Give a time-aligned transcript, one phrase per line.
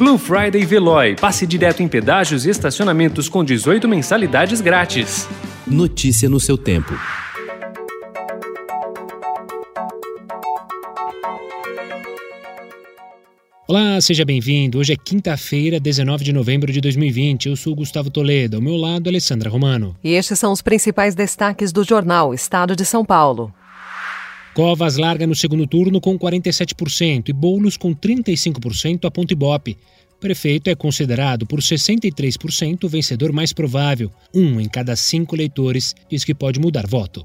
[0.00, 1.14] Blue Friday Veloy.
[1.14, 5.28] Passe direto em pedágios e estacionamentos com 18 mensalidades grátis.
[5.66, 6.94] Notícia no seu tempo.
[13.68, 14.78] Olá, seja bem-vindo.
[14.78, 17.50] Hoje é quinta-feira, 19 de novembro de 2020.
[17.50, 19.94] Eu sou Gustavo Toledo, ao meu lado, Alessandra Romano.
[20.02, 23.52] E estes são os principais destaques do jornal Estado de São Paulo.
[24.54, 29.78] Covas larga no segundo turno com 47% e Boulos com 35% a ponto Ibope.
[30.18, 34.10] Prefeito é considerado por 63% o vencedor mais provável.
[34.34, 37.24] Um em cada cinco eleitores diz que pode mudar voto.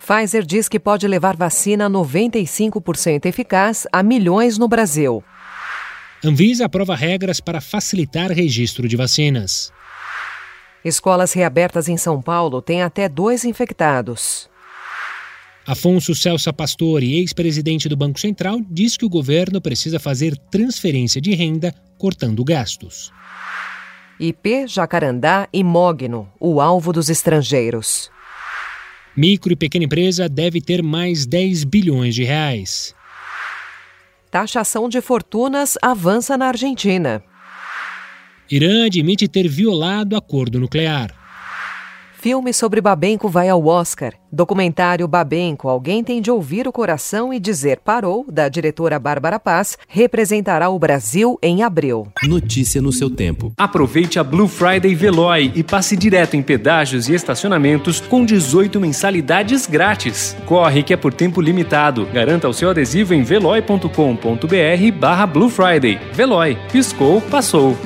[0.00, 5.22] Pfizer diz que pode levar vacina 95% eficaz a milhões no Brasil.
[6.24, 9.70] Anvisa aprova regras para facilitar registro de vacinas.
[10.84, 14.48] Escolas reabertas em São Paulo têm até dois infectados.
[15.68, 21.34] Afonso Celso Pastore, ex-presidente do Banco Central, diz que o governo precisa fazer transferência de
[21.34, 23.12] renda cortando gastos.
[24.18, 28.10] IP, Jacarandá e Mogno, o alvo dos estrangeiros.
[29.14, 32.94] Micro e pequena empresa deve ter mais 10 bilhões de reais.
[34.30, 37.22] Taxação de fortunas avança na Argentina.
[38.50, 41.17] Irã admite ter violado acordo nuclear.
[42.20, 44.12] Filme sobre Babenco vai ao Oscar.
[44.30, 49.78] Documentário Babenco, Alguém Tem de Ouvir o Coração e Dizer Parou, da diretora Bárbara Paz,
[49.86, 52.08] representará o Brasil em abril.
[52.24, 53.52] Notícia no seu tempo.
[53.56, 59.64] Aproveite a Blue Friday Veloy e passe direto em pedágios e estacionamentos com 18 mensalidades
[59.68, 60.36] grátis.
[60.44, 62.04] Corre que é por tempo limitado.
[62.06, 66.00] Garanta o seu adesivo em veloy.com.br barra Blue Friday.
[66.14, 66.58] Veloy.
[66.72, 67.76] Piscou, passou.